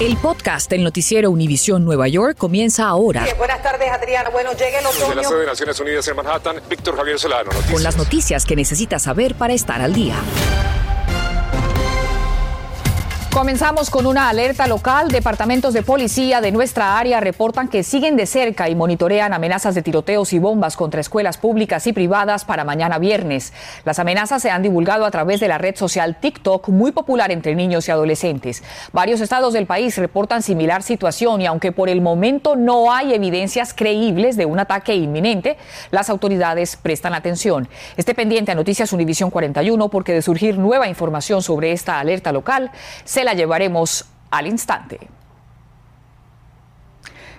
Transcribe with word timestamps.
El 0.00 0.16
podcast 0.16 0.68
del 0.68 0.82
noticiero 0.82 1.30
Univisión 1.30 1.84
Nueva 1.84 2.08
York 2.08 2.36
comienza 2.36 2.88
ahora. 2.88 3.24
buenas 3.38 3.62
tardes, 3.62 3.88
Adriana. 3.90 4.30
Bueno, 4.30 4.50
llegue 4.52 4.78
el 4.78 4.86
otoño. 4.86 5.06
Desde 5.06 5.14
la 5.14 5.24
sede 5.24 5.40
de 5.40 5.46
Naciones 5.46 5.80
Unidas 5.80 6.08
en 6.08 6.16
Manhattan, 6.16 6.56
Víctor 6.68 6.96
Javier 6.96 7.18
Solano. 7.18 7.44
Noticias. 7.44 7.72
Con 7.72 7.82
las 7.82 7.96
noticias 7.96 8.44
que 8.44 8.56
necesitas 8.56 9.02
saber 9.02 9.34
para 9.36 9.54
estar 9.54 9.80
al 9.80 9.92
día. 9.92 10.16
Comenzamos 13.32 13.88
con 13.88 14.04
una 14.04 14.28
alerta 14.28 14.66
local. 14.66 15.08
Departamentos 15.08 15.72
de 15.72 15.82
policía 15.82 16.42
de 16.42 16.52
nuestra 16.52 16.98
área 16.98 17.18
reportan 17.18 17.68
que 17.68 17.82
siguen 17.82 18.14
de 18.14 18.26
cerca 18.26 18.68
y 18.68 18.74
monitorean 18.74 19.32
amenazas 19.32 19.74
de 19.74 19.80
tiroteos 19.80 20.34
y 20.34 20.38
bombas 20.38 20.76
contra 20.76 21.00
escuelas 21.00 21.38
públicas 21.38 21.86
y 21.86 21.94
privadas 21.94 22.44
para 22.44 22.64
mañana 22.64 22.98
viernes. 22.98 23.54
Las 23.86 23.98
amenazas 23.98 24.42
se 24.42 24.50
han 24.50 24.60
divulgado 24.60 25.06
a 25.06 25.10
través 25.10 25.40
de 25.40 25.48
la 25.48 25.56
red 25.56 25.76
social 25.76 26.20
TikTok, 26.20 26.68
muy 26.68 26.92
popular 26.92 27.32
entre 27.32 27.54
niños 27.54 27.88
y 27.88 27.90
adolescentes. 27.90 28.62
Varios 28.92 29.22
estados 29.22 29.54
del 29.54 29.64
país 29.64 29.96
reportan 29.96 30.42
similar 30.42 30.82
situación 30.82 31.40
y 31.40 31.46
aunque 31.46 31.72
por 31.72 31.88
el 31.88 32.02
momento 32.02 32.54
no 32.54 32.92
hay 32.92 33.14
evidencias 33.14 33.72
creíbles 33.72 34.36
de 34.36 34.44
un 34.44 34.58
ataque 34.58 34.94
inminente, 34.94 35.56
las 35.90 36.10
autoridades 36.10 36.76
prestan 36.76 37.14
atención. 37.14 37.66
Esté 37.96 38.14
pendiente 38.14 38.52
a 38.52 38.56
Noticias 38.56 38.92
Univisión 38.92 39.30
41 39.30 39.88
porque 39.88 40.12
de 40.12 40.20
surgir 40.20 40.58
nueva 40.58 40.86
información 40.86 41.42
sobre 41.42 41.72
esta 41.72 41.98
alerta 41.98 42.30
local, 42.30 42.70
se 43.04 43.21
la 43.24 43.34
llevaremos 43.34 44.04
al 44.30 44.46
instante. 44.46 45.00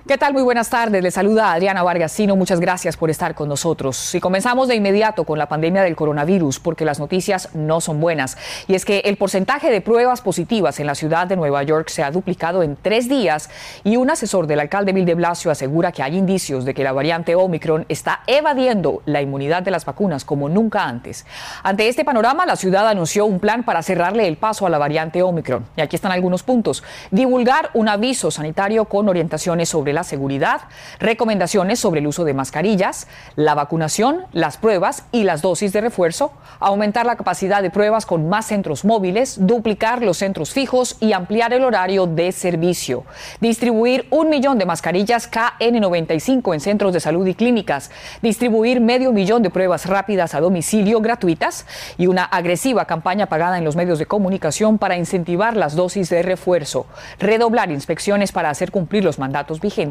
¿Qué 0.06 0.18
tal? 0.18 0.34
Muy 0.34 0.44
buenas 0.44 0.70
tardes. 0.70 1.02
Le 1.02 1.12
saluda 1.12 1.54
Adriana 1.54 1.82
Vargasino. 1.82 2.36
Muchas 2.36 2.60
gracias 2.60 2.98
por 2.98 3.10
estar 3.10 3.36
con 3.36 3.48
nosotros. 3.48 4.14
Y 4.14 4.20
comenzamos 4.20 4.68
de 4.68 4.76
inmediato 4.76 5.24
con 5.24 5.40
la 5.40 5.48
pandemia 5.48 5.82
del 5.82 5.96
coronavirus, 5.96 6.60
porque 6.60 6.84
las 6.84 7.00
noticias 7.00 7.56
no 7.56 7.80
son 7.80 8.02
buenas. 8.02 8.38
Y 8.68 8.76
es 8.76 8.84
que 8.84 9.00
el 9.06 9.16
porcentaje 9.16 9.72
de 9.72 9.80
pruebas 9.80 10.20
positivas 10.20 10.82
en 10.82 10.88
la 10.88 10.96
ciudad 10.96 11.28
de 11.28 11.38
Nueva 11.38 11.64
York 11.64 11.88
se 11.88 12.04
ha 12.04 12.12
duplicado 12.12 12.64
en 12.64 12.76
tres 12.76 13.08
días 13.08 13.50
y 13.86 13.96
un 13.96 14.10
asesor 14.10 14.46
del 14.46 14.60
alcalde 14.60 14.92
Bill 14.92 15.06
de 15.06 15.16
Blasio 15.16 15.52
asegura 15.52 15.94
que 15.94 16.04
hay 16.04 16.18
indicios 16.18 16.66
de 16.66 16.74
que 16.74 16.84
la 16.84 16.92
variante 16.92 17.36
Omicron 17.36 17.86
está 17.88 18.24
evadiendo 18.28 19.04
la 19.06 19.22
inmunidad 19.22 19.64
de 19.64 19.72
las 19.72 19.86
vacunas 19.86 20.26
como 20.26 20.50
nunca 20.50 20.84
antes. 20.84 21.26
Ante 21.64 21.88
este 21.88 22.04
panorama, 22.04 22.46
la 22.46 22.58
ciudad 22.58 22.90
anunció 22.90 23.26
un 23.26 23.40
plan 23.40 23.64
para 23.64 23.82
cerrarle 23.82 24.28
el 24.28 24.36
paso 24.36 24.68
a 24.68 24.70
la 24.70 24.80
variante 24.80 25.24
Omicron. 25.24 25.66
Y 25.78 25.82
aquí 25.82 25.96
están 25.96 26.12
algunos 26.12 26.44
puntos. 26.44 26.84
Divulgar 27.10 27.70
un 27.74 27.88
aviso 27.88 28.32
sanitario 28.32 28.84
con 28.84 29.08
orientaciones 29.08 29.70
sobre 29.70 29.93
la 29.94 30.04
seguridad, 30.04 30.62
recomendaciones 31.00 31.80
sobre 31.80 32.00
el 32.00 32.08
uso 32.08 32.26
de 32.26 32.34
mascarillas, 32.34 33.08
la 33.36 33.54
vacunación, 33.54 34.26
las 34.32 34.58
pruebas 34.58 35.06
y 35.12 35.24
las 35.24 35.42
dosis 35.42 35.74
de 35.74 35.82
refuerzo, 35.82 36.32
aumentar 36.60 37.06
la 37.06 37.16
capacidad 37.16 37.62
de 37.62 37.70
pruebas 37.70 38.06
con 38.06 38.30
más 38.30 38.48
centros 38.48 38.86
móviles, 38.86 39.38
duplicar 39.40 40.02
los 40.02 40.18
centros 40.18 40.52
fijos 40.52 40.98
y 41.00 41.14
ampliar 41.14 41.54
el 41.54 41.64
horario 41.64 42.08
de 42.08 42.32
servicio, 42.32 43.06
distribuir 43.40 44.08
un 44.10 44.30
millón 44.30 44.58
de 44.58 44.66
mascarillas 44.66 45.30
KN95 45.32 46.54
en 46.54 46.60
centros 46.60 46.94
de 46.94 47.00
salud 47.00 47.26
y 47.28 47.36
clínicas, 47.36 47.92
distribuir 48.22 48.82
medio 48.82 49.12
millón 49.12 49.44
de 49.44 49.50
pruebas 49.50 49.86
rápidas 49.86 50.36
a 50.36 50.40
domicilio 50.40 51.02
gratuitas 51.02 51.66
y 51.98 52.08
una 52.08 52.24
agresiva 52.24 52.86
campaña 52.86 53.28
pagada 53.28 53.58
en 53.58 53.66
los 53.66 53.76
medios 53.76 54.00
de 54.00 54.06
comunicación 54.06 54.78
para 54.78 54.98
incentivar 54.98 55.56
las 55.56 55.76
dosis 55.76 56.10
de 56.10 56.24
refuerzo, 56.24 56.86
redoblar 57.20 57.72
inspecciones 57.72 58.32
para 58.32 58.50
hacer 58.50 58.72
cumplir 58.72 59.04
los 59.04 59.20
mandatos 59.20 59.60
vigentes 59.60 59.83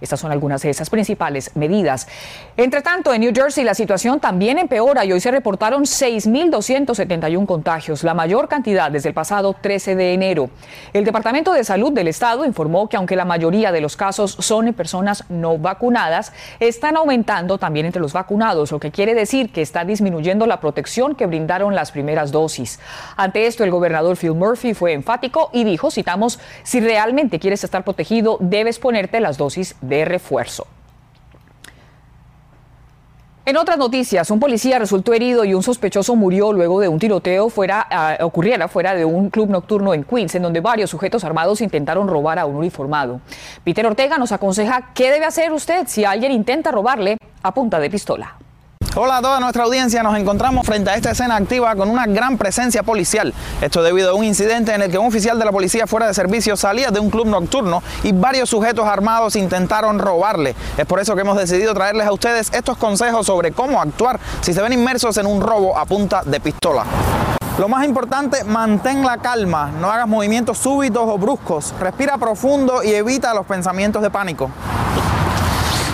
estas 0.00 0.20
son 0.20 0.30
algunas 0.30 0.62
de 0.62 0.70
esas 0.70 0.90
principales 0.90 1.50
medidas. 1.56 2.06
Entre 2.56 2.82
tanto, 2.82 3.12
en 3.12 3.22
New 3.22 3.32
Jersey 3.34 3.64
la 3.64 3.74
situación 3.74 4.20
también 4.20 4.58
empeora 4.58 5.04
y 5.04 5.12
hoy 5.12 5.20
se 5.20 5.30
reportaron 5.30 5.84
6.271 5.84 7.46
contagios, 7.46 8.04
la 8.04 8.14
mayor 8.14 8.48
cantidad 8.48 8.90
desde 8.90 9.08
el 9.08 9.14
pasado 9.14 9.54
13 9.60 9.96
de 9.96 10.14
enero. 10.14 10.50
El 10.92 11.04
Departamento 11.04 11.52
de 11.52 11.64
Salud 11.64 11.92
del 11.92 12.08
Estado 12.08 12.44
informó 12.44 12.88
que 12.88 12.96
aunque 12.96 13.16
la 13.16 13.24
mayoría 13.24 13.72
de 13.72 13.80
los 13.80 13.96
casos 13.96 14.36
son 14.38 14.68
en 14.68 14.74
personas 14.74 15.24
no 15.28 15.58
vacunadas, 15.58 16.32
están 16.60 16.96
aumentando 16.96 17.58
también 17.58 17.86
entre 17.86 18.02
los 18.02 18.12
vacunados, 18.12 18.72
lo 18.72 18.80
que 18.80 18.90
quiere 18.90 19.14
decir 19.14 19.52
que 19.52 19.62
está 19.62 19.84
disminuyendo 19.84 20.46
la 20.46 20.60
protección 20.60 21.14
que 21.14 21.26
brindaron 21.26 21.74
las 21.74 21.92
primeras 21.92 22.32
dosis. 22.32 22.78
Ante 23.16 23.46
esto, 23.46 23.64
el 23.64 23.70
gobernador 23.70 24.16
Phil 24.16 24.34
Murphy 24.34 24.74
fue 24.74 24.92
enfático 24.92 25.50
y 25.52 25.64
dijo, 25.64 25.90
citamos, 25.90 26.38
si 26.62 26.80
realmente 26.80 27.38
quieres 27.38 27.64
estar 27.64 27.84
protegido, 27.84 28.36
debes 28.40 28.78
ponerte 28.78 29.20
las 29.20 29.31
dosis 29.36 29.76
de 29.80 30.04
refuerzo. 30.04 30.66
En 33.44 33.56
otras 33.56 33.76
noticias, 33.76 34.30
un 34.30 34.38
policía 34.38 34.78
resultó 34.78 35.12
herido 35.12 35.44
y 35.44 35.52
un 35.52 35.64
sospechoso 35.64 36.14
murió 36.14 36.52
luego 36.52 36.78
de 36.78 36.86
un 36.86 37.00
tiroteo 37.00 37.48
fuera, 37.48 37.88
uh, 38.20 38.24
ocurriera 38.24 38.68
fuera 38.68 38.94
de 38.94 39.04
un 39.04 39.30
club 39.30 39.50
nocturno 39.50 39.94
en 39.94 40.04
Queens, 40.04 40.36
en 40.36 40.42
donde 40.42 40.60
varios 40.60 40.90
sujetos 40.90 41.24
armados 41.24 41.60
intentaron 41.60 42.06
robar 42.06 42.38
a 42.38 42.46
un 42.46 42.54
uniformado. 42.54 43.20
Peter 43.64 43.84
Ortega 43.84 44.16
nos 44.16 44.30
aconseja 44.30 44.92
qué 44.94 45.10
debe 45.10 45.24
hacer 45.24 45.52
usted 45.52 45.88
si 45.88 46.04
alguien 46.04 46.30
intenta 46.30 46.70
robarle 46.70 47.16
a 47.42 47.52
punta 47.52 47.80
de 47.80 47.90
pistola. 47.90 48.36
Hola 48.94 49.16
a 49.16 49.22
toda 49.22 49.40
nuestra 49.40 49.64
audiencia, 49.64 50.02
nos 50.02 50.18
encontramos 50.18 50.66
frente 50.66 50.90
a 50.90 50.96
esta 50.96 51.12
escena 51.12 51.36
activa 51.36 51.74
con 51.76 51.88
una 51.88 52.04
gran 52.04 52.36
presencia 52.36 52.82
policial. 52.82 53.32
Esto 53.62 53.82
debido 53.82 54.10
a 54.10 54.14
un 54.14 54.22
incidente 54.22 54.74
en 54.74 54.82
el 54.82 54.90
que 54.90 54.98
un 54.98 55.06
oficial 55.06 55.38
de 55.38 55.46
la 55.46 55.50
policía 55.50 55.86
fuera 55.86 56.06
de 56.06 56.12
servicio 56.12 56.58
salía 56.58 56.90
de 56.90 57.00
un 57.00 57.08
club 57.08 57.26
nocturno 57.26 57.82
y 58.02 58.12
varios 58.12 58.50
sujetos 58.50 58.86
armados 58.86 59.34
intentaron 59.34 59.98
robarle. 59.98 60.54
Es 60.76 60.84
por 60.84 61.00
eso 61.00 61.14
que 61.14 61.22
hemos 61.22 61.38
decidido 61.38 61.72
traerles 61.72 62.06
a 62.06 62.12
ustedes 62.12 62.52
estos 62.52 62.76
consejos 62.76 63.24
sobre 63.24 63.52
cómo 63.52 63.80
actuar 63.80 64.20
si 64.42 64.52
se 64.52 64.60
ven 64.60 64.74
inmersos 64.74 65.16
en 65.16 65.24
un 65.24 65.40
robo 65.40 65.78
a 65.78 65.86
punta 65.86 66.22
de 66.26 66.38
pistola. 66.38 66.84
Lo 67.58 67.68
más 67.68 67.86
importante, 67.86 68.44
mantén 68.44 69.04
la 69.04 69.16
calma, 69.18 69.70
no 69.80 69.90
hagas 69.90 70.06
movimientos 70.06 70.58
súbitos 70.58 71.04
o 71.06 71.16
bruscos, 71.16 71.72
respira 71.80 72.18
profundo 72.18 72.82
y 72.82 72.92
evita 72.92 73.32
los 73.32 73.46
pensamientos 73.46 74.02
de 74.02 74.10
pánico. 74.10 74.50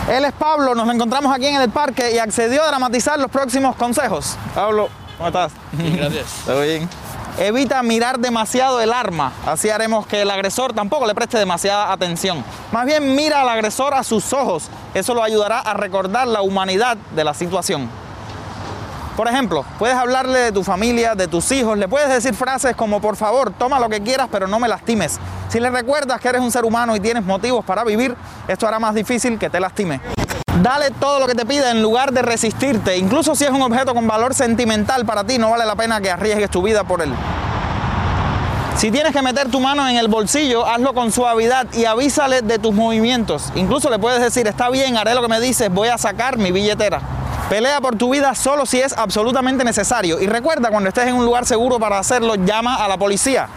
Él 0.09 0.25
es 0.25 0.33
Pablo, 0.33 0.75
nos 0.75 0.89
encontramos 0.93 1.35
aquí 1.35 1.47
en 1.47 1.61
el 1.61 1.69
parque 1.69 2.13
y 2.15 2.19
accedió 2.19 2.63
a 2.63 2.69
dramatizar 2.69 3.19
los 3.19 3.31
próximos 3.31 3.77
consejos. 3.77 4.37
Pablo, 4.55 4.89
¿cómo 5.19 5.29
estás? 5.29 5.53
Bien, 5.73 5.97
gracias. 5.99 6.27
¿Todo 6.47 6.63
bien? 6.63 6.89
Evita 7.39 7.83
mirar 7.83 8.19
demasiado 8.19 8.81
el 8.81 8.91
arma, 8.91 9.33
así 9.47 9.69
haremos 9.69 10.07
que 10.07 10.23
el 10.23 10.31
agresor 10.31 10.73
tampoco 10.73 11.07
le 11.07 11.15
preste 11.15 11.37
demasiada 11.37 11.93
atención. 11.93 12.43
Más 12.73 12.87
bien 12.87 13.15
mira 13.15 13.43
al 13.43 13.49
agresor 13.51 13.93
a 13.93 14.03
sus 14.03 14.33
ojos, 14.33 14.71
eso 14.95 15.15
lo 15.15 15.23
ayudará 15.23 15.61
a 15.61 15.75
recordar 15.75 16.27
la 16.27 16.41
humanidad 16.41 16.97
de 17.15 17.25
la 17.25 17.35
situación. 17.35 17.91
Por 19.19 19.27
ejemplo, 19.27 19.65
puedes 19.81 19.97
hablarle 19.97 20.39
de 20.39 20.53
tu 20.53 20.63
familia, 20.63 21.17
de 21.17 21.27
tus 21.27 21.51
hijos, 21.51 21.77
le 21.77 21.89
puedes 21.89 22.09
decir 22.09 22.35
frases 22.35 22.77
como 22.77 23.01
por 23.01 23.17
favor, 23.17 23.51
toma 23.51 23.81
lo 23.81 23.89
que 23.89 24.01
quieras 24.01 24.29
pero 24.31 24.47
no 24.47 24.61
me 24.61 24.69
lastimes. 24.69 25.19
Si 25.49 25.59
le 25.59 25.71
recuerdas 25.71 26.21
que 26.21 26.29
eres 26.29 26.41
un 26.41 26.53
ser 26.53 26.65
humano 26.65 26.95
y 26.95 27.01
tienes 27.01 27.25
motivos 27.25 27.65
para 27.65 27.83
vivir, 27.83 28.15
esto 28.47 28.69
hará 28.69 28.79
más 28.79 28.95
difícil 28.95 29.37
que 29.37 29.51
te 29.51 29.59
lastime. 29.59 30.01
Dale 30.63 30.93
todo 30.93 31.19
lo 31.19 31.27
que 31.27 31.35
te 31.35 31.45
pide 31.45 31.69
en 31.69 31.83
lugar 31.83 32.13
de 32.13 32.23
resistirte. 32.23 32.97
Incluso 32.97 33.35
si 33.35 33.43
es 33.43 33.51
un 33.51 33.61
objeto 33.61 33.93
con 33.93 34.07
valor 34.07 34.35
sentimental 34.35 35.05
para 35.05 35.25
ti, 35.25 35.37
no 35.37 35.51
vale 35.51 35.67
la 35.67 35.75
pena 35.75 36.01
que 36.01 36.13
arriesgues 36.13 36.49
tu 36.49 36.63
vida 36.63 36.85
por 36.85 37.03
él. 37.03 37.13
Si 38.77 38.93
tienes 38.93 39.13
que 39.13 39.23
meter 39.23 39.51
tu 39.51 39.59
mano 39.59 39.89
en 39.89 39.97
el 39.97 40.07
bolsillo, 40.07 40.65
hazlo 40.65 40.95
con 40.95 41.11
suavidad 41.11 41.67
y 41.73 41.87
avísale 41.87 42.43
de 42.43 42.61
tus 42.61 42.73
movimientos. 42.73 43.51
Incluso 43.57 43.91
le 43.91 43.99
puedes 43.99 44.21
decir, 44.21 44.47
está 44.47 44.71
bien, 44.71 44.97
haré 44.97 45.17
lo 45.17 45.23
que 45.23 45.29
me 45.29 45.41
dices, 45.41 45.75
voy 45.75 45.89
a 45.89 45.99
sacar 45.99 46.39
mi 46.39 46.53
billetera. 46.53 47.01
Pelea 47.49 47.81
por 47.81 47.97
tu 47.97 48.11
vida 48.11 48.35
solo 48.35 48.67
si 48.67 48.79
es 48.79 48.93
absolutamente 48.93 49.65
necesario. 49.65 50.21
Y 50.21 50.27
recuerda, 50.27 50.69
cuando 50.69 50.91
estés 50.91 51.07
en 51.07 51.15
un 51.15 51.25
lugar 51.25 51.47
seguro 51.47 51.79
para 51.79 51.99
hacerlo, 51.99 52.35
llama 52.35 52.85
a 52.85 52.87
la 52.87 52.99
policía. 52.99 53.49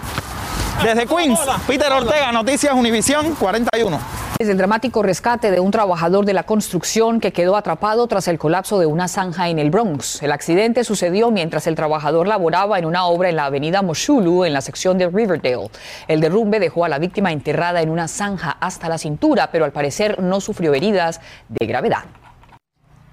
Desde 0.81 1.05
Queens, 1.05 1.37
Peter 1.67 1.91
Ortega, 1.91 2.31
Noticias 2.31 2.73
Univisión 2.73 3.35
41. 3.35 3.99
Es 4.39 4.47
el 4.47 4.57
dramático 4.57 5.03
rescate 5.03 5.51
de 5.51 5.59
un 5.59 5.71
trabajador 5.71 6.23
de 6.23 6.31
la 6.31 6.43
construcción 6.43 7.19
que 7.19 7.33
quedó 7.33 7.57
atrapado 7.57 8.07
tras 8.07 8.29
el 8.29 8.39
colapso 8.39 8.79
de 8.79 8.85
una 8.85 9.09
zanja 9.09 9.49
en 9.49 9.59
el 9.59 9.69
Bronx. 9.69 10.23
El 10.23 10.31
accidente 10.31 10.85
sucedió 10.85 11.29
mientras 11.29 11.67
el 11.67 11.75
trabajador 11.75 12.27
laboraba 12.27 12.79
en 12.79 12.85
una 12.85 13.05
obra 13.05 13.27
en 13.27 13.35
la 13.35 13.45
avenida 13.45 13.81
Moshulu, 13.81 14.45
en 14.45 14.53
la 14.53 14.61
sección 14.61 14.97
de 14.97 15.09
Riverdale. 15.09 15.69
El 16.07 16.21
derrumbe 16.21 16.61
dejó 16.61 16.85
a 16.85 16.89
la 16.89 16.97
víctima 16.97 17.33
enterrada 17.33 17.81
en 17.81 17.89
una 17.89 18.07
zanja 18.07 18.55
hasta 18.61 18.87
la 18.87 18.97
cintura, 18.97 19.51
pero 19.51 19.65
al 19.65 19.73
parecer 19.73 20.21
no 20.23 20.39
sufrió 20.39 20.73
heridas 20.73 21.19
de 21.49 21.67
gravedad. 21.67 22.05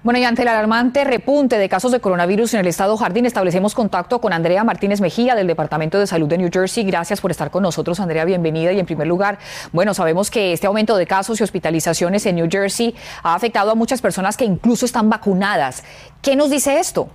Bueno, 0.01 0.17
y 0.17 0.23
ante 0.23 0.43
el 0.43 0.47
alarmante 0.47 1.03
repunte 1.03 1.57
de 1.57 1.67
casos 1.67 1.91
de 1.91 1.99
coronavirus 1.99 2.53
en 2.53 2.61
el 2.61 2.67
estado 2.67 2.95
Jardín, 2.95 3.25
establecemos 3.25 3.75
contacto 3.75 4.21
con 4.21 4.31
Andrea 4.31 4.63
Martínez 4.63 5.01
Mejía 5.01 5.35
del 5.35 5.45
Departamento 5.45 5.99
de 5.99 6.07
Salud 6.07 6.29
de 6.29 6.37
New 6.37 6.49
Jersey. 6.53 6.85
Gracias 6.85 7.19
por 7.19 7.31
estar 7.31 7.51
con 7.51 7.63
nosotros, 7.63 7.99
Andrea, 7.99 8.23
bienvenida. 8.23 8.71
Y 8.71 8.79
en 8.79 8.85
primer 8.85 9.07
lugar, 9.07 9.39
bueno, 9.73 9.93
sabemos 9.93 10.31
que 10.31 10.53
este 10.53 10.67
aumento 10.67 10.95
de 10.95 11.05
casos 11.05 11.41
y 11.41 11.43
hospitalizaciones 11.43 12.25
en 12.25 12.37
New 12.37 12.47
Jersey 12.49 12.95
ha 13.23 13.35
afectado 13.35 13.71
a 13.71 13.75
muchas 13.75 14.01
personas 14.01 14.37
que 14.37 14.45
incluso 14.45 14.85
están 14.85 15.09
vacunadas. 15.09 15.83
¿Qué 16.21 16.37
nos 16.37 16.49
dice 16.49 16.79
esto? 16.79 17.09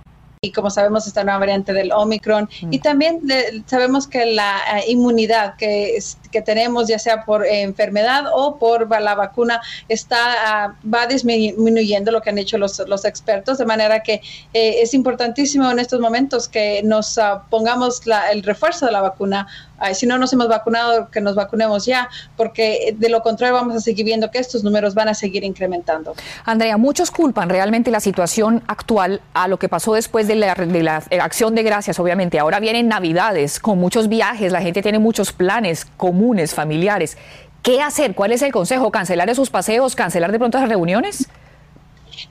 Y 0.45 0.51
como 0.51 0.69
sabemos 0.69 1.07
esta 1.07 1.23
nueva 1.23 1.39
variante 1.39 1.73
del 1.73 1.91
Omicron. 1.91 2.49
Y 2.69 2.79
también 2.79 3.25
de, 3.25 3.63
sabemos 3.65 4.07
que 4.07 4.25
la 4.25 4.57
uh, 4.73 4.89
inmunidad 4.89 5.55
que, 5.55 5.97
que 6.31 6.41
tenemos 6.41 6.87
ya 6.87 6.99
sea 6.99 7.25
por 7.25 7.45
eh, 7.45 7.61
enfermedad 7.61 8.25
o 8.33 8.57
por 8.57 8.89
la 9.01 9.15
vacuna 9.15 9.61
está 9.89 10.75
uh, 10.85 10.89
va 10.89 11.07
disminuyendo 11.07 12.11
lo 12.11 12.21
que 12.21 12.29
han 12.29 12.37
hecho 12.37 12.57
los, 12.57 12.79
los 12.87 13.05
expertos 13.05 13.57
de 13.57 13.65
manera 13.65 14.03
que 14.03 14.21
eh, 14.53 14.81
es 14.81 14.93
importantísimo 14.93 15.69
en 15.71 15.79
estos 15.79 15.99
momentos 15.99 16.47
que 16.47 16.81
nos 16.83 17.17
uh, 17.17 17.39
pongamos 17.49 18.05
la, 18.05 18.31
el 18.31 18.43
refuerzo 18.43 18.85
de 18.85 18.91
la 18.91 19.01
vacuna 19.01 19.47
si 19.93 20.05
no 20.05 20.17
nos 20.17 20.31
hemos 20.33 20.47
vacunado, 20.47 21.09
que 21.09 21.21
nos 21.21 21.35
vacunemos 21.35 21.85
ya, 21.85 22.09
porque 22.37 22.95
de 22.97 23.09
lo 23.09 23.21
contrario 23.21 23.55
vamos 23.55 23.75
a 23.75 23.79
seguir 23.79 24.05
viendo 24.05 24.31
que 24.31 24.39
estos 24.39 24.63
números 24.63 24.93
van 24.93 25.09
a 25.09 25.13
seguir 25.13 25.43
incrementando. 25.43 26.15
Andrea, 26.45 26.77
muchos 26.77 27.11
culpan 27.11 27.49
realmente 27.49 27.91
la 27.91 27.99
situación 27.99 28.63
actual 28.67 29.21
a 29.33 29.47
lo 29.47 29.57
que 29.57 29.69
pasó 29.69 29.93
después 29.93 30.27
de 30.27 30.35
la, 30.35 30.55
de 30.55 30.83
la 30.83 31.03
acción 31.21 31.55
de 31.55 31.63
gracias, 31.63 31.99
obviamente. 31.99 32.39
Ahora 32.39 32.59
vienen 32.59 32.87
navidades 32.87 33.59
con 33.59 33.77
muchos 33.77 34.07
viajes, 34.07 34.51
la 34.51 34.61
gente 34.61 34.81
tiene 34.81 34.99
muchos 34.99 35.31
planes 35.31 35.85
comunes, 35.97 36.53
familiares. 36.53 37.17
¿Qué 37.61 37.81
hacer? 37.81 38.13
¿Cuál 38.13 38.31
es 38.31 38.41
el 38.43 38.51
consejo? 38.51 38.91
¿Cancelar 38.91 39.29
esos 39.29 39.49
paseos? 39.49 39.95
¿Cancelar 39.95 40.31
de 40.31 40.37
pronto 40.37 40.57
esas 40.57 40.69
reuniones? 40.69 41.27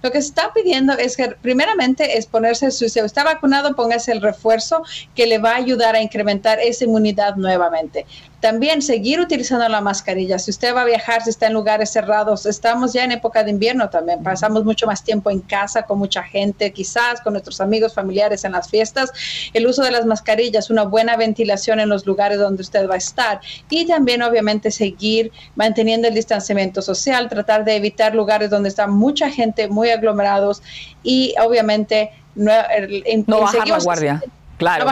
Lo 0.02 0.10
que 0.10 0.20
se 0.20 0.28
está 0.28 0.52
pidiendo 0.52 0.92
es 0.94 1.16
que 1.16 1.28
primeramente 1.40 2.18
es 2.18 2.26
ponerse, 2.26 2.70
si 2.70 2.86
usted 2.86 3.04
está 3.04 3.24
vacunado, 3.24 3.74
póngase 3.74 4.12
el 4.12 4.20
refuerzo 4.20 4.82
que 5.14 5.26
le 5.26 5.38
va 5.38 5.52
a 5.52 5.56
ayudar 5.56 5.94
a 5.94 6.00
incrementar 6.00 6.58
esa 6.60 6.84
inmunidad 6.84 7.36
nuevamente. 7.36 8.06
También 8.44 8.82
seguir 8.82 9.20
utilizando 9.20 9.66
la 9.70 9.80
mascarilla. 9.80 10.38
Si 10.38 10.50
usted 10.50 10.74
va 10.74 10.82
a 10.82 10.84
viajar, 10.84 11.22
si 11.22 11.30
está 11.30 11.46
en 11.46 11.54
lugares 11.54 11.88
cerrados, 11.88 12.44
estamos 12.44 12.92
ya 12.92 13.02
en 13.02 13.12
época 13.12 13.42
de 13.42 13.50
invierno 13.50 13.88
también. 13.88 14.22
Pasamos 14.22 14.66
mucho 14.66 14.86
más 14.86 15.02
tiempo 15.02 15.30
en 15.30 15.40
casa 15.40 15.84
con 15.84 15.98
mucha 15.98 16.22
gente, 16.22 16.70
quizás 16.70 17.22
con 17.22 17.32
nuestros 17.32 17.62
amigos, 17.62 17.94
familiares 17.94 18.44
en 18.44 18.52
las 18.52 18.68
fiestas. 18.68 19.12
El 19.54 19.66
uso 19.66 19.82
de 19.82 19.90
las 19.90 20.04
mascarillas, 20.04 20.68
una 20.68 20.82
buena 20.82 21.16
ventilación 21.16 21.80
en 21.80 21.88
los 21.88 22.04
lugares 22.04 22.38
donde 22.38 22.60
usted 22.60 22.86
va 22.86 22.96
a 22.96 22.98
estar. 22.98 23.40
Y 23.70 23.86
también, 23.86 24.20
obviamente, 24.20 24.70
seguir 24.70 25.32
manteniendo 25.56 26.06
el 26.06 26.12
distanciamiento 26.12 26.82
social, 26.82 27.30
tratar 27.30 27.64
de 27.64 27.76
evitar 27.76 28.14
lugares 28.14 28.50
donde 28.50 28.68
está 28.68 28.86
mucha 28.86 29.30
gente, 29.30 29.68
muy 29.68 29.88
aglomerados 29.88 30.62
y, 31.02 31.34
obviamente, 31.42 32.10
no, 32.34 32.52
no 33.26 33.40
bajar 33.40 33.68
la 33.68 33.78
guardia. 33.78 34.22
Claro. 34.56 34.86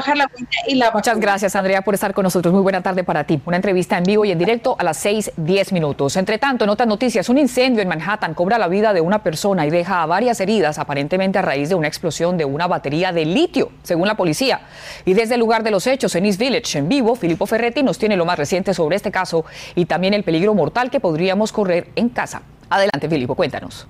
y 0.67 0.75
la 0.75 0.91
Muchas 0.91 1.19
gracias, 1.19 1.55
Andrea, 1.57 1.83
por 1.83 1.95
estar 1.95 2.13
con 2.15 2.25
nosotros. 2.25 2.53
Muy 2.53 2.63
buena 2.63 2.83
tarde 2.83 3.05
para 3.05 3.25
ti. 3.25 3.41
Una 3.47 3.57
entrevista 3.57 3.97
en 3.97 4.05
vivo 4.05 4.25
y 4.25 4.33
en 4.33 4.39
directo 4.39 4.77
a 4.79 4.85
las 4.85 5.05
6:10 5.05 5.73
minutos. 5.73 6.17
Entre 6.17 6.39
tanto, 6.39 6.65
en 6.65 6.71
otras 6.71 6.89
noticias, 6.89 7.29
un 7.29 7.39
incendio 7.39 7.83
en 7.83 7.89
Manhattan 7.89 8.35
cobra 8.35 8.59
la 8.59 8.69
vida 8.69 8.93
de 8.93 9.01
una 9.01 9.23
persona 9.23 9.67
y 9.67 9.71
deja 9.71 10.05
varias 10.07 10.41
heridas, 10.41 10.79
aparentemente 10.79 11.39
a 11.39 11.43
raíz 11.43 11.69
de 11.69 11.75
una 11.75 11.89
explosión 11.89 12.37
de 12.37 12.45
una 12.45 12.67
batería 12.67 13.13
de 13.13 13.25
litio, 13.25 13.71
según 13.83 14.09
la 14.09 14.17
policía. 14.17 14.63
Y 15.05 15.15
desde 15.15 15.35
el 15.35 15.41
lugar 15.41 15.63
de 15.63 15.71
los 15.71 15.87
hechos, 15.87 16.15
en 16.15 16.27
East 16.27 16.39
Village, 16.39 16.79
en 16.79 16.89
vivo, 16.89 17.15
Filippo 17.15 17.47
Ferretti 17.47 17.83
nos 17.83 17.99
tiene 17.99 18.17
lo 18.17 18.25
más 18.25 18.39
reciente 18.39 18.75
sobre 18.75 18.97
este 18.97 19.11
caso 19.11 19.45
y 19.75 19.87
también 19.87 20.15
el 20.15 20.25
peligro 20.25 20.55
mortal 20.55 20.91
que 20.91 21.01
podríamos 21.01 21.53
correr 21.53 21.89
en 21.97 22.09
casa. 22.09 22.43
Adelante, 22.69 23.09
Filippo, 23.09 23.35
cuéntanos. 23.35 23.87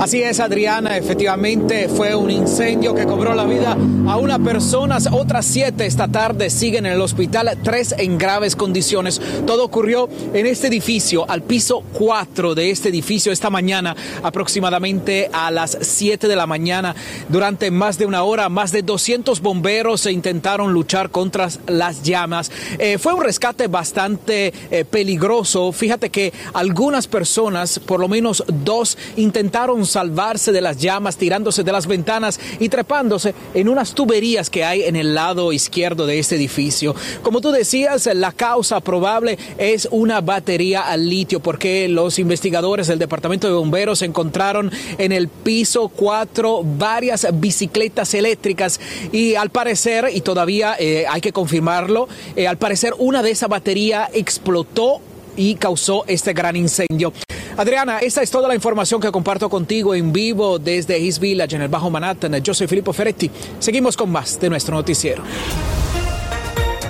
Así 0.00 0.22
es, 0.22 0.40
Adriana, 0.40 0.96
efectivamente 0.96 1.88
fue 1.88 2.14
un 2.14 2.30
incendio 2.30 2.94
que 2.94 3.06
cobró 3.06 3.34
la 3.34 3.44
vida 3.44 3.76
a 4.08 4.16
una 4.16 4.38
persona, 4.38 4.98
otras 5.12 5.46
siete 5.46 5.86
esta 5.86 6.08
tarde 6.08 6.50
siguen 6.50 6.84
en 6.86 6.92
el 6.92 7.00
hospital, 7.00 7.56
tres 7.62 7.94
en 7.96 8.18
graves 8.18 8.56
condiciones. 8.56 9.20
Todo 9.46 9.64
ocurrió 9.64 10.08
en 10.34 10.46
este 10.46 10.66
edificio, 10.66 11.24
al 11.30 11.42
piso 11.42 11.82
4 11.94 12.54
de 12.54 12.70
este 12.70 12.88
edificio 12.88 13.32
esta 13.32 13.50
mañana, 13.50 13.94
aproximadamente 14.22 15.30
a 15.32 15.50
las 15.50 15.78
7 15.80 16.26
de 16.28 16.36
la 16.36 16.46
mañana. 16.46 16.94
Durante 17.28 17.70
más 17.70 17.96
de 17.96 18.06
una 18.06 18.24
hora, 18.24 18.48
más 18.48 18.72
de 18.72 18.82
200 18.82 19.40
bomberos 19.40 20.02
se 20.02 20.12
intentaron 20.12 20.72
luchar 20.72 21.10
contra 21.10 21.48
las 21.66 22.02
llamas. 22.02 22.50
Eh, 22.78 22.98
fue 22.98 23.14
un 23.14 23.22
rescate 23.22 23.68
bastante 23.68 24.52
eh, 24.70 24.84
peligroso. 24.84 25.72
Fíjate 25.72 26.10
que 26.10 26.32
algunas 26.52 27.06
personas, 27.06 27.78
por 27.78 28.00
lo 28.00 28.08
menos 28.08 28.44
dos, 28.48 28.98
intentaron 29.16 29.83
salvarse 29.86 30.52
de 30.52 30.60
las 30.60 30.78
llamas 30.78 31.16
tirándose 31.16 31.62
de 31.62 31.72
las 31.72 31.86
ventanas 31.86 32.40
y 32.58 32.68
trepándose 32.68 33.34
en 33.54 33.68
unas 33.68 33.94
tuberías 33.94 34.50
que 34.50 34.64
hay 34.64 34.82
en 34.82 34.96
el 34.96 35.14
lado 35.14 35.52
izquierdo 35.52 36.06
de 36.06 36.18
este 36.18 36.36
edificio. 36.36 36.94
Como 37.22 37.40
tú 37.40 37.50
decías, 37.50 38.08
la 38.14 38.32
causa 38.32 38.80
probable 38.80 39.38
es 39.58 39.88
una 39.90 40.20
batería 40.20 40.82
al 40.82 41.08
litio 41.08 41.40
porque 41.40 41.88
los 41.88 42.18
investigadores 42.18 42.86
del 42.86 42.98
Departamento 42.98 43.46
de 43.46 43.54
Bomberos 43.54 44.02
encontraron 44.02 44.70
en 44.98 45.12
el 45.12 45.28
piso 45.28 45.88
4 45.88 46.62
varias 46.64 47.26
bicicletas 47.34 48.14
eléctricas 48.14 48.80
y 49.12 49.34
al 49.34 49.50
parecer, 49.50 50.10
y 50.12 50.20
todavía 50.20 50.76
eh, 50.78 51.04
hay 51.08 51.20
que 51.20 51.32
confirmarlo, 51.32 52.08
eh, 52.36 52.46
al 52.46 52.58
parecer 52.58 52.94
una 52.98 53.22
de 53.22 53.30
esa 53.30 53.48
batería 53.48 54.08
explotó 54.12 55.00
y 55.36 55.54
causó 55.56 56.04
este 56.06 56.32
gran 56.32 56.56
incendio. 56.56 57.12
Adriana, 57.56 57.98
esta 58.00 58.22
es 58.22 58.30
toda 58.30 58.48
la 58.48 58.54
información 58.54 59.00
que 59.00 59.12
comparto 59.12 59.48
contigo 59.48 59.94
en 59.94 60.12
vivo 60.12 60.58
desde 60.58 60.96
East 60.96 61.20
Village, 61.20 61.54
en 61.54 61.62
el 61.62 61.68
Bajo 61.68 61.90
Manhattan. 61.90 62.34
Yo 62.42 62.52
soy 62.52 62.66
Filippo 62.66 62.92
Ferretti. 62.92 63.30
Seguimos 63.58 63.96
con 63.96 64.10
más 64.10 64.40
de 64.40 64.50
nuestro 64.50 64.74
noticiero. 64.74 65.22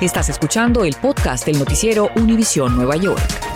Estás 0.00 0.28
escuchando 0.28 0.84
el 0.84 0.94
podcast 0.94 1.46
del 1.46 1.58
noticiero 1.58 2.10
Univisión 2.16 2.76
Nueva 2.76 2.96
York. 2.96 3.53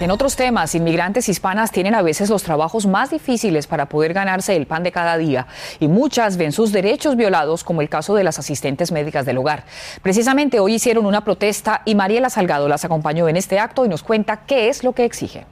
En 0.00 0.10
otros 0.10 0.34
temas, 0.34 0.74
inmigrantes 0.74 1.28
hispanas 1.28 1.70
tienen 1.70 1.94
a 1.94 2.02
veces 2.02 2.28
los 2.28 2.42
trabajos 2.42 2.84
más 2.84 3.10
difíciles 3.10 3.68
para 3.68 3.88
poder 3.88 4.12
ganarse 4.12 4.56
el 4.56 4.66
pan 4.66 4.82
de 4.82 4.90
cada 4.90 5.16
día 5.16 5.46
y 5.78 5.86
muchas 5.86 6.36
ven 6.36 6.50
sus 6.50 6.72
derechos 6.72 7.14
violados, 7.16 7.62
como 7.62 7.80
el 7.80 7.88
caso 7.88 8.14
de 8.16 8.24
las 8.24 8.40
asistentes 8.40 8.90
médicas 8.90 9.24
del 9.24 9.38
hogar. 9.38 9.64
Precisamente 10.02 10.58
hoy 10.58 10.74
hicieron 10.74 11.06
una 11.06 11.24
protesta 11.24 11.82
y 11.84 11.94
Mariela 11.94 12.28
Salgado 12.28 12.68
las 12.68 12.84
acompañó 12.84 13.28
en 13.28 13.36
este 13.36 13.60
acto 13.60 13.84
y 13.84 13.88
nos 13.88 14.02
cuenta 14.02 14.38
qué 14.46 14.68
es 14.68 14.82
lo 14.82 14.92
que 14.92 15.04
exigen. 15.04 15.44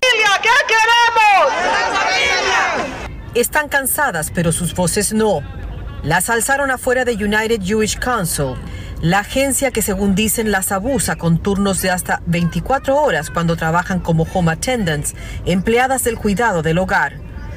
¿Qué 0.00 0.48
queremos? 0.66 1.52
Están 3.34 3.68
cansadas, 3.68 4.30
pero 4.32 4.52
sus 4.52 4.74
voces 4.74 5.12
no. 5.12 5.40
Las 6.02 6.30
alzaron 6.30 6.70
afuera 6.70 7.04
de 7.04 7.14
United 7.14 7.62
Jewish 7.62 7.98
Council, 7.98 8.54
la 9.02 9.18
agencia 9.18 9.72
que 9.72 9.82
según 9.82 10.14
dicen 10.14 10.52
las 10.52 10.70
abusa 10.70 11.16
con 11.16 11.38
turnos 11.38 11.82
de 11.82 11.90
hasta 11.90 12.22
24 12.26 12.96
horas 12.96 13.30
cuando 13.30 13.56
trabajan 13.56 13.98
como 13.98 14.28
home 14.32 14.52
attendants, 14.52 15.16
empleadas 15.44 16.04
del 16.04 16.16
cuidado 16.16 16.62
del 16.62 16.78
hogar. 16.78 17.14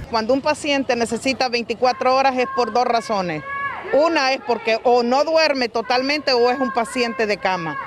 Cuando 0.10 0.34
un 0.34 0.42
paciente 0.42 0.96
necesita 0.96 1.48
24 1.48 2.16
horas 2.16 2.36
es 2.36 2.48
por 2.56 2.74
dos 2.74 2.86
razones. 2.86 3.44
Una 3.94 4.34
es 4.34 4.42
porque 4.42 4.80
o 4.84 5.04
no 5.04 5.24
duerme 5.24 5.70
totalmente 5.70 6.34
o 6.34 6.50
es 6.50 6.60
un 6.60 6.74
paciente 6.74 7.28
de 7.28 7.38
cama. 7.38 7.78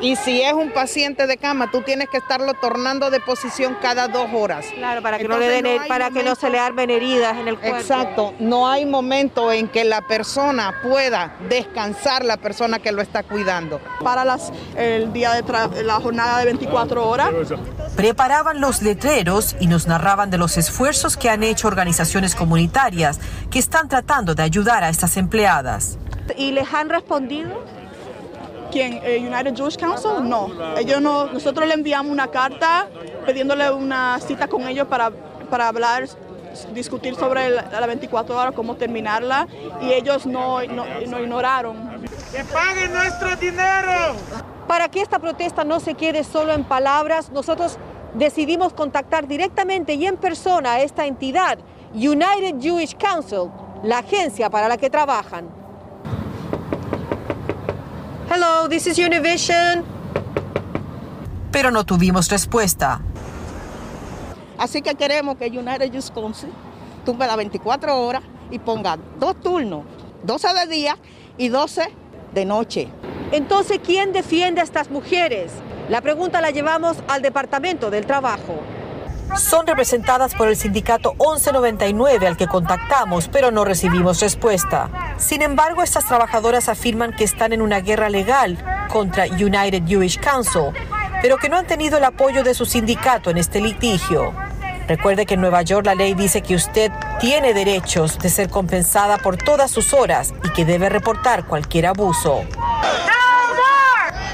Y 0.00 0.16
si 0.16 0.42
es 0.42 0.52
un 0.52 0.70
paciente 0.70 1.26
de 1.26 1.36
cama, 1.36 1.70
tú 1.70 1.82
tienes 1.82 2.08
que 2.08 2.18
estarlo 2.18 2.54
tornando 2.54 3.10
de 3.10 3.20
posición 3.20 3.76
cada 3.80 4.08
dos 4.08 4.28
horas. 4.32 4.66
Claro, 4.74 5.02
para 5.02 5.18
que, 5.18 5.28
no, 5.28 5.38
le 5.38 5.80
para 5.88 6.10
que 6.10 6.22
no 6.22 6.34
se 6.34 6.50
le 6.50 6.58
armen 6.58 6.90
heridas 6.90 7.36
en 7.36 7.48
el 7.48 7.58
cuerpo. 7.58 7.78
Exacto, 7.78 8.34
no 8.38 8.68
hay 8.68 8.84
momento 8.84 9.52
en 9.52 9.68
que 9.68 9.84
la 9.84 10.02
persona 10.02 10.80
pueda 10.82 11.34
descansar, 11.48 12.24
la 12.24 12.36
persona 12.36 12.78
que 12.78 12.92
lo 12.92 13.02
está 13.02 13.22
cuidando. 13.22 13.80
Para 14.02 14.24
las, 14.24 14.52
el 14.76 15.12
día 15.12 15.32
de 15.32 15.82
la 15.82 15.94
jornada 15.94 16.38
de 16.38 16.44
24 16.46 17.08
horas. 17.08 17.30
Preparaban 17.96 18.60
los 18.60 18.82
letreros 18.82 19.56
y 19.60 19.66
nos 19.66 19.86
narraban 19.86 20.30
de 20.30 20.38
los 20.38 20.58
esfuerzos 20.58 21.16
que 21.16 21.30
han 21.30 21.42
hecho 21.42 21.68
organizaciones 21.68 22.34
comunitarias 22.34 23.18
que 23.50 23.58
están 23.58 23.88
tratando 23.88 24.34
de 24.34 24.42
ayudar 24.42 24.84
a 24.84 24.90
estas 24.90 25.16
empleadas. 25.16 25.98
¿Y 26.36 26.52
les 26.52 26.72
han 26.74 26.88
respondido? 26.88 27.64
¿Quién? 28.76 29.00
Eh, 29.02 29.26
United 29.26 29.56
Jewish 29.56 29.78
Council? 29.78 30.22
No. 30.22 30.50
Ellos 30.76 31.00
no. 31.00 31.32
Nosotros 31.32 31.66
le 31.66 31.72
enviamos 31.72 32.12
una 32.12 32.26
carta 32.26 32.86
pidiéndole 33.24 33.70
una 33.70 34.20
cita 34.20 34.48
con 34.48 34.68
ellos 34.68 34.86
para, 34.86 35.10
para 35.48 35.68
hablar, 35.68 36.06
discutir 36.74 37.14
sobre 37.14 37.48
la, 37.48 37.86
24 37.86 38.36
horas, 38.36 38.52
cómo 38.54 38.76
terminarla, 38.76 39.48
y 39.80 39.94
ellos 39.94 40.26
no, 40.26 40.62
no, 40.64 40.84
no 41.08 41.20
ignoraron. 41.20 42.02
¡Que 42.30 42.44
paguen 42.44 42.92
nuestro 42.92 43.34
dinero! 43.36 44.14
Para 44.68 44.90
que 44.90 45.00
esta 45.00 45.20
protesta 45.20 45.64
no 45.64 45.80
se 45.80 45.94
quede 45.94 46.22
solo 46.22 46.52
en 46.52 46.64
palabras, 46.64 47.30
nosotros 47.30 47.78
decidimos 48.12 48.74
contactar 48.74 49.26
directamente 49.26 49.94
y 49.94 50.04
en 50.04 50.18
persona 50.18 50.72
a 50.72 50.80
esta 50.82 51.06
entidad, 51.06 51.58
United 51.94 52.60
Jewish 52.60 52.94
Council, 52.94 53.50
la 53.82 54.00
agencia 54.00 54.50
para 54.50 54.68
la 54.68 54.76
que 54.76 54.90
trabajan. 54.90 55.65
Hello, 58.38 58.68
this 58.68 58.86
is 58.86 58.98
Univision. 58.98 59.82
Pero 61.50 61.70
no 61.70 61.86
tuvimos 61.86 62.28
respuesta. 62.28 63.00
Así 64.58 64.82
que 64.82 64.94
queremos 64.94 65.38
que 65.38 65.46
United 65.46 65.90
Council 66.12 66.50
tumbe 67.06 67.26
las 67.26 67.38
24 67.38 67.98
horas 67.98 68.22
y 68.50 68.58
ponga 68.58 68.98
dos 69.18 69.40
turnos, 69.40 69.84
12 70.24 70.48
de 70.52 70.66
día 70.66 70.98
y 71.38 71.48
12 71.48 71.88
de 72.34 72.44
noche. 72.44 72.88
Entonces, 73.32 73.80
¿quién 73.82 74.12
defiende 74.12 74.60
a 74.60 74.64
estas 74.64 74.90
mujeres? 74.90 75.52
La 75.88 76.02
pregunta 76.02 76.42
la 76.42 76.50
llevamos 76.50 76.98
al 77.08 77.22
Departamento 77.22 77.90
del 77.90 78.04
Trabajo. 78.04 78.60
Son 79.34 79.66
representadas 79.66 80.34
por 80.34 80.48
el 80.48 80.56
sindicato 80.56 81.14
1199 81.14 82.26
al 82.26 82.36
que 82.36 82.46
contactamos, 82.46 83.28
pero 83.28 83.50
no 83.50 83.64
recibimos 83.64 84.20
respuesta. 84.20 84.88
Sin 85.18 85.42
embargo, 85.42 85.82
estas 85.82 86.06
trabajadoras 86.06 86.68
afirman 86.68 87.12
que 87.12 87.24
están 87.24 87.52
en 87.52 87.60
una 87.60 87.80
guerra 87.80 88.08
legal 88.08 88.56
contra 88.90 89.26
United 89.26 89.82
Jewish 89.86 90.18
Council, 90.20 90.72
pero 91.20 91.36
que 91.36 91.48
no 91.48 91.56
han 91.56 91.66
tenido 91.66 91.98
el 91.98 92.04
apoyo 92.04 92.44
de 92.44 92.54
su 92.54 92.64
sindicato 92.64 93.30
en 93.30 93.36
este 93.36 93.60
litigio. 93.60 94.32
Recuerde 94.88 95.26
que 95.26 95.34
en 95.34 95.40
Nueva 95.40 95.62
York 95.62 95.84
la 95.84 95.94
ley 95.94 96.14
dice 96.14 96.42
que 96.42 96.54
usted 96.54 96.92
tiene 97.18 97.52
derechos 97.52 98.18
de 98.18 98.28
ser 98.28 98.48
compensada 98.48 99.18
por 99.18 99.36
todas 99.36 99.70
sus 99.70 99.92
horas 99.92 100.32
y 100.44 100.50
que 100.50 100.64
debe 100.64 100.88
reportar 100.88 101.44
cualquier 101.46 101.86
abuso. 101.86 102.44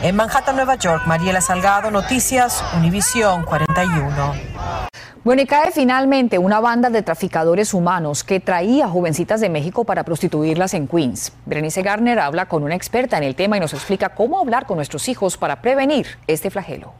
En 0.02 0.16
Manhattan, 0.16 0.56
Nueva 0.56 0.74
York, 0.74 1.04
Mariela 1.06 1.40
Salgado, 1.40 1.90
Noticias, 1.90 2.62
Univisión 2.76 3.44
41. 3.44 4.51
Bueno, 5.24 5.42
y 5.42 5.46
cae 5.46 5.70
finalmente 5.70 6.36
una 6.36 6.58
banda 6.58 6.90
de 6.90 7.00
traficadores 7.00 7.74
humanos 7.74 8.24
que 8.24 8.40
traía 8.40 8.88
jovencitas 8.88 9.40
de 9.40 9.48
México 9.48 9.84
para 9.84 10.02
prostituirlas 10.02 10.74
en 10.74 10.88
Queens. 10.88 11.30
Berenice 11.46 11.82
Garner 11.82 12.18
habla 12.18 12.48
con 12.48 12.64
una 12.64 12.74
experta 12.74 13.18
en 13.18 13.22
el 13.22 13.36
tema 13.36 13.56
y 13.56 13.60
nos 13.60 13.72
explica 13.72 14.16
cómo 14.16 14.40
hablar 14.40 14.66
con 14.66 14.78
nuestros 14.78 15.08
hijos 15.08 15.36
para 15.36 15.62
prevenir 15.62 16.18
este 16.26 16.50
flagelo. 16.50 16.92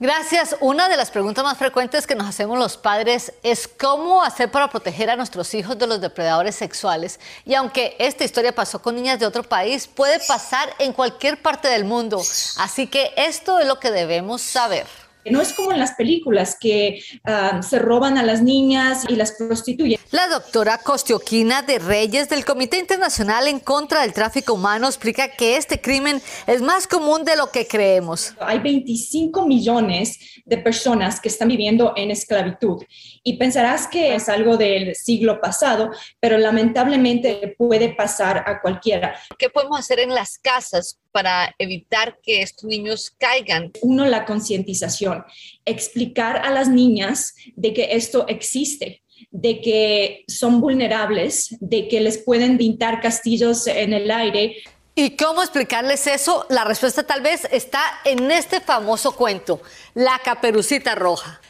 Gracias. 0.00 0.56
Una 0.60 0.88
de 0.88 0.96
las 0.96 1.10
preguntas 1.10 1.44
más 1.44 1.58
frecuentes 1.58 2.06
que 2.06 2.14
nos 2.14 2.28
hacemos 2.28 2.58
los 2.58 2.78
padres 2.78 3.34
es 3.42 3.68
cómo 3.68 4.22
hacer 4.22 4.50
para 4.50 4.70
proteger 4.70 5.10
a 5.10 5.16
nuestros 5.16 5.52
hijos 5.52 5.78
de 5.78 5.86
los 5.86 6.00
depredadores 6.00 6.54
sexuales. 6.54 7.20
Y 7.44 7.52
aunque 7.54 7.94
esta 7.98 8.24
historia 8.24 8.54
pasó 8.54 8.80
con 8.80 8.94
niñas 8.94 9.18
de 9.18 9.26
otro 9.26 9.42
país, 9.42 9.86
puede 9.86 10.18
pasar 10.26 10.70
en 10.78 10.94
cualquier 10.94 11.42
parte 11.42 11.68
del 11.68 11.84
mundo. 11.84 12.22
Así 12.58 12.86
que 12.86 13.12
esto 13.18 13.60
es 13.60 13.66
lo 13.66 13.78
que 13.78 13.90
debemos 13.90 14.40
saber. 14.40 14.86
No 15.30 15.40
es 15.40 15.52
como 15.52 15.72
en 15.72 15.78
las 15.78 15.92
películas 15.92 16.56
que 16.58 17.02
uh, 17.26 17.62
se 17.62 17.78
roban 17.78 18.18
a 18.18 18.22
las 18.22 18.42
niñas 18.42 19.04
y 19.08 19.16
las 19.16 19.32
prostituyen. 19.32 19.98
La 20.10 20.28
doctora 20.28 20.78
Costioquina 20.78 21.62
de 21.62 21.78
Reyes 21.78 22.28
del 22.28 22.44
Comité 22.44 22.78
Internacional 22.78 23.48
en 23.48 23.58
contra 23.58 24.02
del 24.02 24.12
Tráfico 24.12 24.54
Humano 24.54 24.86
explica 24.86 25.28
que 25.28 25.56
este 25.56 25.80
crimen 25.80 26.20
es 26.46 26.62
más 26.62 26.86
común 26.86 27.24
de 27.24 27.36
lo 27.36 27.50
que 27.50 27.66
creemos. 27.66 28.34
Hay 28.38 28.58
25 28.60 29.46
millones 29.46 30.18
de 30.44 30.58
personas 30.58 31.20
que 31.20 31.28
están 31.28 31.48
viviendo 31.48 31.94
en 31.96 32.10
esclavitud 32.10 32.82
y 33.22 33.36
pensarás 33.36 33.86
que 33.86 34.14
es 34.14 34.28
algo 34.28 34.56
del 34.56 34.94
siglo 34.94 35.40
pasado, 35.40 35.90
pero 36.20 36.38
lamentablemente 36.38 37.54
puede 37.56 37.94
pasar 37.94 38.44
a 38.46 38.60
cualquiera. 38.60 39.18
¿Qué 39.38 39.48
podemos 39.48 39.78
hacer 39.78 40.00
en 40.00 40.14
las 40.14 40.38
casas 40.38 40.98
para 41.14 41.54
evitar 41.60 42.18
que 42.24 42.42
estos 42.42 42.64
niños 42.64 43.14
caigan? 43.16 43.70
Uno, 43.82 44.04
la 44.04 44.24
concientización, 44.24 45.24
explicar 45.64 46.38
a 46.38 46.50
las 46.50 46.68
niñas 46.68 47.34
de 47.54 47.72
que 47.72 47.94
esto 47.94 48.26
existe 48.26 49.04
de 49.30 49.60
que 49.60 50.24
son 50.26 50.60
vulnerables, 50.60 51.56
de 51.60 51.88
que 51.88 52.00
les 52.00 52.18
pueden 52.18 52.58
pintar 52.58 53.00
castillos 53.00 53.66
en 53.68 53.92
el 53.92 54.10
aire. 54.10 54.56
¿Y 54.96 55.16
cómo 55.16 55.42
explicarles 55.42 56.06
eso? 56.06 56.46
La 56.50 56.64
respuesta 56.64 57.04
tal 57.04 57.20
vez 57.20 57.46
está 57.50 57.80
en 58.04 58.30
este 58.30 58.60
famoso 58.60 59.12
cuento, 59.12 59.60
La 59.94 60.20
Caperucita 60.22 60.94
Roja. 60.94 61.40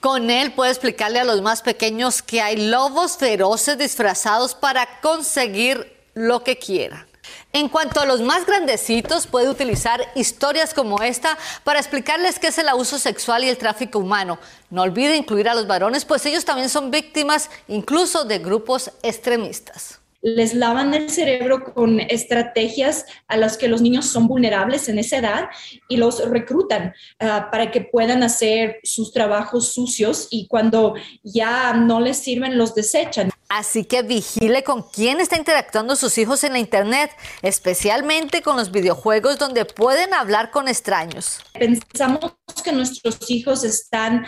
Con 0.00 0.30
él 0.30 0.52
puede 0.52 0.70
explicarle 0.70 1.18
a 1.18 1.24
los 1.24 1.40
más 1.40 1.62
pequeños 1.62 2.22
que 2.22 2.42
hay 2.42 2.68
lobos 2.68 3.16
feroces 3.16 3.78
disfrazados 3.78 4.54
para 4.54 5.00
conseguir 5.00 5.96
lo 6.14 6.44
que 6.44 6.58
quieran. 6.58 7.06
En 7.54 7.68
cuanto 7.68 8.00
a 8.00 8.04
los 8.04 8.20
más 8.20 8.46
grandecitos, 8.46 9.28
puede 9.28 9.48
utilizar 9.48 10.04
historias 10.16 10.74
como 10.74 11.00
esta 11.02 11.38
para 11.62 11.78
explicarles 11.78 12.40
qué 12.40 12.48
es 12.48 12.58
el 12.58 12.68
abuso 12.68 12.98
sexual 12.98 13.44
y 13.44 13.48
el 13.48 13.58
tráfico 13.58 14.00
humano. 14.00 14.40
No 14.70 14.82
olvide 14.82 15.14
incluir 15.14 15.48
a 15.48 15.54
los 15.54 15.68
varones, 15.68 16.04
pues 16.04 16.26
ellos 16.26 16.44
también 16.44 16.68
son 16.68 16.90
víctimas 16.90 17.50
incluso 17.68 18.24
de 18.24 18.40
grupos 18.40 18.90
extremistas 19.04 20.00
les 20.24 20.54
lavan 20.54 20.94
el 20.94 21.10
cerebro 21.10 21.62
con 21.74 22.00
estrategias 22.00 23.04
a 23.28 23.36
las 23.36 23.58
que 23.58 23.68
los 23.68 23.82
niños 23.82 24.06
son 24.06 24.26
vulnerables 24.26 24.88
en 24.88 24.98
esa 24.98 25.18
edad 25.18 25.50
y 25.86 25.98
los 25.98 26.26
reclutan 26.30 26.94
uh, 27.20 27.50
para 27.52 27.70
que 27.70 27.82
puedan 27.82 28.22
hacer 28.22 28.80
sus 28.84 29.12
trabajos 29.12 29.74
sucios 29.74 30.28
y 30.30 30.48
cuando 30.48 30.94
ya 31.22 31.74
no 31.74 32.00
les 32.00 32.16
sirven 32.16 32.56
los 32.56 32.74
desechan. 32.74 33.30
Así 33.50 33.84
que 33.84 34.02
vigile 34.02 34.64
con 34.64 34.82
quién 34.82 35.20
está 35.20 35.36
interactuando 35.36 35.94
sus 35.94 36.16
hijos 36.16 36.42
en 36.42 36.54
la 36.54 36.58
Internet, 36.58 37.10
especialmente 37.42 38.40
con 38.40 38.56
los 38.56 38.70
videojuegos 38.70 39.38
donde 39.38 39.66
pueden 39.66 40.14
hablar 40.14 40.50
con 40.50 40.68
extraños. 40.68 41.40
Pensamos 41.52 42.32
que 42.64 42.72
nuestros 42.72 43.30
hijos 43.30 43.62
están 43.62 44.26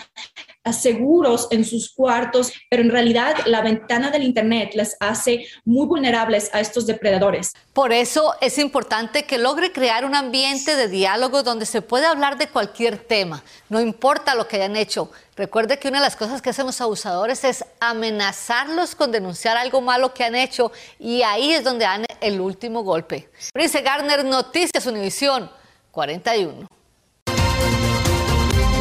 seguros 0.73 1.49
en 1.51 1.65
sus 1.65 1.93
cuartos, 1.93 2.53
pero 2.69 2.83
en 2.83 2.91
realidad 2.91 3.35
la 3.47 3.63
ventana 3.63 4.11
del 4.11 4.23
Internet 4.23 4.73
les 4.75 4.97
hace 5.01 5.47
muy 5.65 5.87
vulnerables 5.87 6.51
a 6.53 6.61
estos 6.61 6.87
depredadores. 6.87 7.53
Por 7.73 7.93
eso 7.93 8.35
es 8.41 8.59
importante 8.59 9.25
que 9.25 9.39
logre 9.39 9.73
crear 9.73 10.05
un 10.05 10.15
ambiente 10.15 10.77
de 10.77 10.89
diálogo 10.89 11.43
donde 11.43 11.67
se 11.67 11.83
pueda 11.83 12.11
hablar 12.11 12.39
de 12.39 12.49
cualquier 12.49 12.99
tema, 12.99 13.43
no 13.69 13.81
importa 13.81 14.35
lo 14.35 14.49
que 14.49 14.57
hayan 14.57 14.77
hecho. 14.77 15.11
Recuerde 15.37 15.79
que 15.79 15.89
una 15.89 15.99
de 15.99 16.05
las 16.05 16.17
cosas 16.17 16.41
que 16.41 16.51
hacen 16.51 16.65
los 16.65 16.81
abusadores 16.81 17.45
es 17.45 17.65
amenazarlos 17.79 18.95
con 18.95 19.13
denunciar 19.13 19.59
algo 19.59 19.83
malo 19.83 20.15
que 20.15 20.25
han 20.25 20.35
hecho 20.35 20.73
y 20.99 21.23
ahí 21.23 21.53
es 21.53 21.63
donde 21.63 21.85
dan 21.85 22.07
el 22.21 22.41
último 22.41 22.83
golpe. 22.83 23.29
Prince 23.53 23.83
Garner, 23.83 24.25
Noticias 24.25 24.87
Univisión 24.87 25.51
41. 25.91 26.76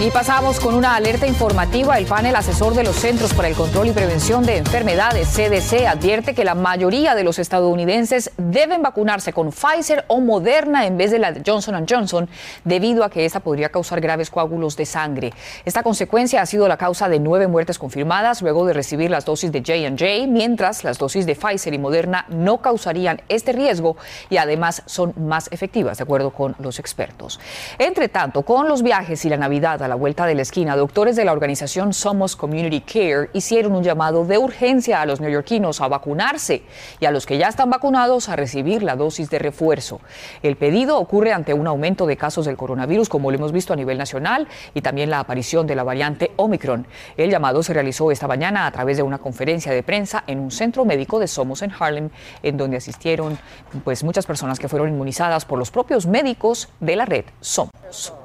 Y 0.02 0.12
pasamos 0.12 0.60
con 0.60 0.76
una 0.76 0.98
alerta 0.98 1.26
informativa. 1.26 1.98
El 1.98 2.06
panel 2.06 2.36
asesor 2.36 2.76
de 2.76 2.84
los 2.84 2.98
Centros 2.98 3.34
para 3.34 3.48
el 3.48 3.56
Control 3.56 3.88
y 3.88 3.92
Prevención 3.92 4.46
de 4.46 4.58
Enfermedades, 4.58 5.30
CDC, 5.30 5.88
advierte 5.88 6.36
que 6.36 6.44
la 6.44 6.54
mayoría 6.54 7.16
de 7.16 7.24
los 7.24 7.40
estadounidenses 7.40 8.32
deben 8.38 8.84
vacunarse 8.84 9.32
con 9.32 9.54
Pfizer 9.54 10.04
o 10.10 10.20
Moderna 10.20 10.86
en 10.86 10.98
vez 10.98 11.12
de 11.12 11.20
la 11.20 11.32
de 11.32 11.42
Johnson 11.46 11.86
Johnson, 11.90 12.30
debido 12.66 13.06
a 13.06 13.10
que 13.10 13.24
esta 13.24 13.40
podría 13.40 13.70
causar 13.70 14.02
graves 14.02 14.30
coágulos 14.30 14.76
de 14.76 14.86
sangre. 14.86 15.34
Esta 15.64 15.82
consecuencia 15.82 16.42
ha 16.42 16.46
sido 16.46 16.68
la 16.68 16.76
causa 16.76 17.08
de 17.08 17.20
nueve 17.20 17.48
muertes 17.48 17.80
confirmadas 17.80 18.42
luego 18.42 18.66
de 18.66 18.74
recibir 18.74 19.10
las 19.10 19.24
dosis 19.24 19.54
de 19.54 19.60
J&J, 19.60 20.28
mientras 20.28 20.84
las 20.84 20.98
dosis 20.98 21.26
de 21.26 21.36
Pfizer 21.36 21.74
y 21.74 21.80
Moderna 21.80 22.26
no 22.28 22.58
causarían 22.58 23.22
este 23.30 23.54
riesgo 23.54 23.96
y 24.30 24.38
además 24.38 24.84
son 24.88 25.14
más 25.16 25.48
efectivas, 25.54 26.00
de 26.00 26.04
acuerdo 26.04 26.32
con 26.32 26.54
los 26.60 26.80
expertos. 26.80 27.40
Entre 27.80 28.10
tanto, 28.10 28.42
con 28.42 28.68
los 28.68 28.84
viajes 28.84 29.24
y 29.24 29.30
la 29.30 29.38
Navidad 29.38 29.85
a 29.86 29.88
la 29.88 29.96
vuelta 29.96 30.26
de 30.26 30.36
la 30.36 30.42
esquina, 30.42 30.76
doctores 30.76 31.16
de 31.16 31.24
la 31.24 31.32
organización 31.32 31.94
Somos 31.94 32.36
Community 32.36 32.82
Care 32.82 33.30
hicieron 33.34 33.74
un 33.74 33.84
llamado 33.84 34.26
de 34.26 34.38
urgencia 34.38 35.00
a 35.00 35.06
los 35.06 35.22
neoyorquinos 35.22 35.80
a 35.80 35.88
vacunarse 35.88 36.64
y 37.00 37.06
a 37.06 37.12
los 37.12 37.26
que 37.26 37.38
ya 37.38 37.48
están 37.48 37.70
vacunados 37.70 38.28
a 38.28 38.36
recibir 38.36 38.84
la 38.84 38.96
dosis 38.96 39.30
de 39.30 39.40
refuerzo. 39.40 40.02
El 40.42 40.56
pedido 40.56 40.98
ocurre 40.98 41.34
ante 41.34 41.54
un 41.54 41.68
aumento 41.68 42.08
de 42.08 42.18
casos 42.18 42.46
del 42.46 42.58
coronavirus, 42.58 43.08
como 43.10 43.32
lo 43.32 43.38
hemos 43.38 43.52
visto 43.52 43.74
a 43.74 43.76
nivel 43.76 43.98
nacional, 43.98 44.48
y 44.74 44.82
también 44.82 45.10
la 45.10 45.20
aparición 45.20 45.68
de 45.68 45.76
la 45.76 45.84
variante 45.84 46.32
Omicron. 46.36 46.88
El 47.16 47.30
llamado 47.30 47.62
se 47.62 47.74
realizó 47.74 48.12
esta 48.12 48.28
mañana 48.28 48.66
a 48.66 48.72
través 48.72 48.98
de 48.98 49.04
una 49.04 49.20
conferencia 49.20 49.72
de 49.72 49.84
prensa 49.84 50.24
en 50.26 50.40
un 50.40 50.52
centro 50.52 50.84
médico 50.84 51.20
de 51.20 51.28
Somos 51.28 51.62
en 51.62 51.72
Harlem, 51.78 52.10
en 52.42 52.58
donde 52.58 52.78
asistieron 52.78 53.38
pues 53.84 54.04
muchas 54.04 54.26
personas 54.26 54.60
que 54.60 54.68
fueron 54.68 54.90
inmunizadas 54.90 55.46
por 55.46 55.60
los 55.60 55.70
propios 55.70 56.08
médicos 56.08 56.70
de 56.80 56.96
la 56.96 57.06
red 57.06 57.26
Somos. 57.40 58.25